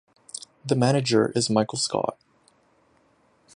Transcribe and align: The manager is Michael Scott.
The 0.65 0.73
manager 0.73 1.31
is 1.35 1.47
Michael 1.47 1.77
Scott. 1.77 2.17